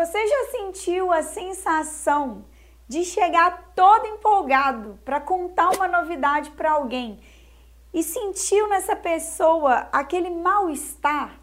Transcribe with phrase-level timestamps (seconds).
[0.00, 2.46] Você já sentiu a sensação
[2.88, 7.20] de chegar todo empolgado para contar uma novidade para alguém
[7.92, 11.38] e sentiu nessa pessoa aquele mal-estar,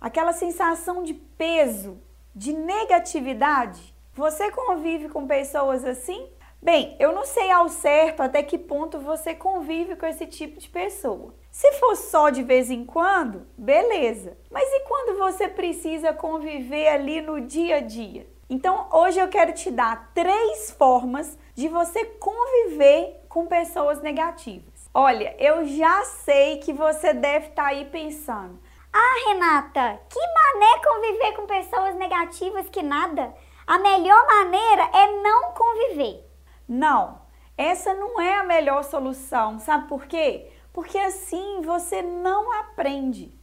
[0.00, 2.00] aquela sensação de peso,
[2.34, 3.94] de negatividade?
[4.14, 6.26] Você convive com pessoas assim?
[6.62, 10.68] Bem, eu não sei ao certo até que ponto você convive com esse tipo de
[10.68, 11.34] pessoa.
[11.50, 14.36] Se for só de vez em quando, beleza.
[14.50, 18.28] Mas e quando você precisa conviver ali no dia a dia?
[18.48, 24.90] Então, hoje eu quero te dar três formas de você conviver com pessoas negativas.
[24.92, 28.60] Olha, eu já sei que você deve estar tá aí pensando:
[28.92, 33.32] "Ah, Renata, que mané conviver com pessoas negativas que nada.
[33.66, 36.29] A melhor maneira é não conviver."
[36.72, 37.22] Não,
[37.58, 39.58] essa não é a melhor solução.
[39.58, 40.52] Sabe por quê?
[40.72, 43.36] Porque assim você não aprende.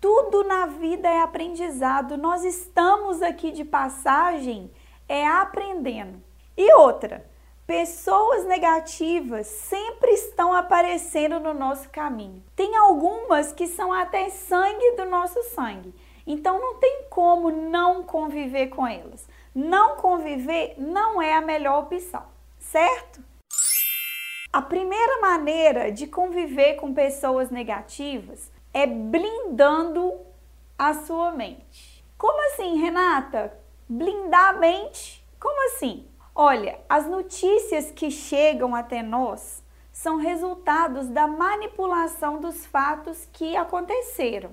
[0.00, 2.16] Tudo na vida é aprendizado.
[2.16, 4.70] Nós estamos aqui de passagem,
[5.08, 6.22] é aprendendo.
[6.56, 7.28] E outra,
[7.66, 12.40] pessoas negativas sempre estão aparecendo no nosso caminho.
[12.54, 15.92] Tem algumas que são até sangue do nosso sangue.
[16.24, 19.28] Então não tem como não conviver com elas.
[19.52, 22.32] Não conviver não é a melhor opção
[22.70, 23.22] certo?
[24.52, 30.20] A primeira maneira de conviver com pessoas negativas é blindando
[30.78, 32.04] a sua mente.
[32.16, 33.56] Como assim, Renata?
[33.88, 35.24] Blindar a mente?
[35.38, 36.08] Como assim?
[36.34, 44.50] Olha, as notícias que chegam até nós são resultados da manipulação dos fatos que aconteceram.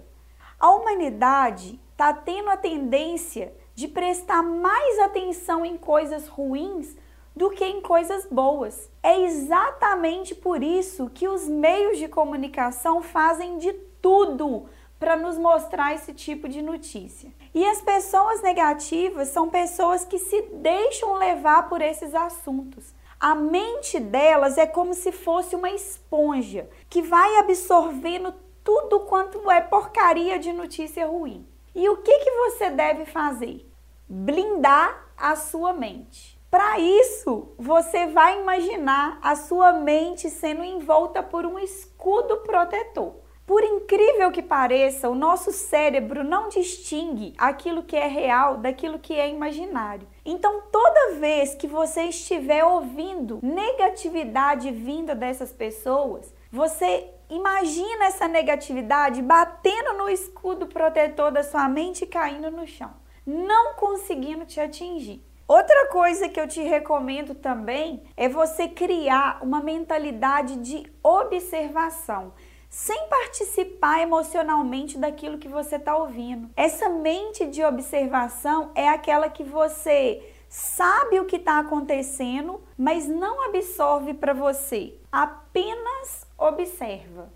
[0.59, 6.95] A humanidade está tendo a tendência de prestar mais atenção em coisas ruins
[7.35, 8.89] do que em coisas boas.
[9.01, 14.65] É exatamente por isso que os meios de comunicação fazem de tudo
[14.99, 17.31] para nos mostrar esse tipo de notícia.
[17.53, 22.93] E as pessoas negativas são pessoas que se deixam levar por esses assuntos.
[23.19, 28.33] A mente delas é como se fosse uma esponja que vai absorvendo
[28.63, 31.47] tudo quanto é porcaria de notícia ruim.
[31.73, 33.67] E o que, que você deve fazer?
[34.07, 36.40] Blindar a sua mente.
[36.51, 43.15] Para isso, você vai imaginar a sua mente sendo envolta por um escudo protetor.
[43.47, 49.13] Por incrível que pareça, o nosso cérebro não distingue aquilo que é real daquilo que
[49.13, 50.05] é imaginário.
[50.25, 59.21] Então, toda vez que você estiver ouvindo negatividade vinda dessas pessoas, você imagina essa negatividade
[59.21, 62.91] batendo no escudo protetor da sua mente e caindo no chão,
[63.25, 65.30] não conseguindo te atingir.
[65.53, 72.31] Outra coisa que eu te recomendo também é você criar uma mentalidade de observação,
[72.69, 76.49] sem participar emocionalmente daquilo que você está ouvindo.
[76.55, 83.43] Essa mente de observação é aquela que você sabe o que está acontecendo, mas não
[83.43, 87.29] absorve para você, apenas observa.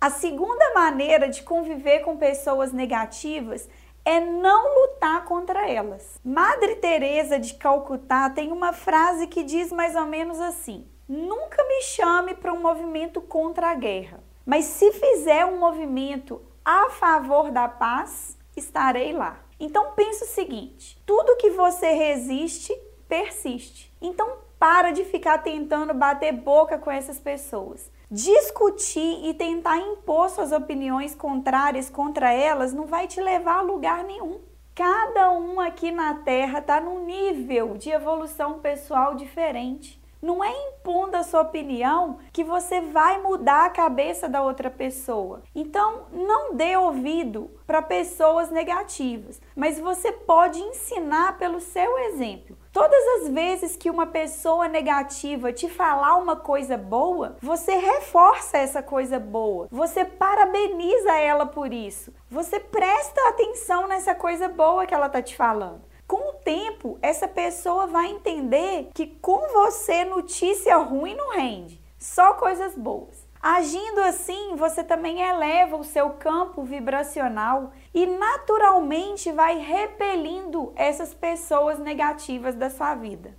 [0.00, 3.68] A segunda maneira de conviver com pessoas negativas
[4.04, 6.20] é não lutar contra elas.
[6.24, 11.82] Madre Teresa de Calcutá tem uma frase que diz mais ou menos assim: Nunca me
[11.82, 17.68] chame para um movimento contra a guerra, mas se fizer um movimento a favor da
[17.68, 19.40] paz, estarei lá.
[19.58, 22.74] Então pense o seguinte: tudo que você resiste
[23.08, 23.94] persiste.
[24.00, 30.52] Então para de ficar tentando bater boca com essas pessoas discutir e tentar impor suas
[30.52, 34.40] opiniões contrárias contra elas não vai te levar a lugar nenhum.
[34.72, 40.00] Cada um aqui na Terra está num nível de evolução pessoal diferente.
[40.22, 45.42] Não é impondo a sua opinião que você vai mudar a cabeça da outra pessoa.
[45.52, 52.56] Então, não dê ouvido para pessoas negativas, mas você pode ensinar pelo seu exemplo.
[52.74, 58.82] Todas as vezes que uma pessoa negativa te falar uma coisa boa, você reforça essa
[58.82, 59.68] coisa boa.
[59.70, 62.12] Você parabeniza ela por isso.
[62.28, 65.82] Você presta atenção nessa coisa boa que ela tá te falando.
[66.04, 72.32] Com o tempo, essa pessoa vai entender que com você notícia ruim não rende, só
[72.32, 73.23] coisas boas.
[73.46, 81.78] Agindo assim, você também eleva o seu campo vibracional e naturalmente vai repelindo essas pessoas
[81.78, 83.36] negativas da sua vida.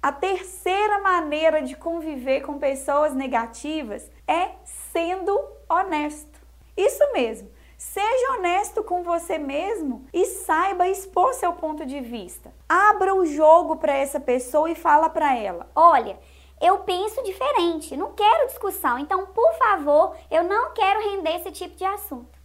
[0.00, 5.38] A terceira maneira de conviver com pessoas negativas é sendo
[5.68, 6.40] honesto.
[6.74, 7.50] Isso mesmo.
[7.76, 12.54] Seja honesto com você mesmo e saiba expor seu ponto de vista.
[12.66, 16.18] Abra o jogo para essa pessoa e fala para ela: "Olha,
[16.60, 21.76] eu penso diferente, não quero discussão, então, por favor, eu não quero render esse tipo
[21.76, 22.38] de assunto.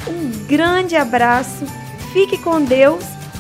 [0.08, 1.66] Um grande abraço,
[2.14, 3.15] fique com Deus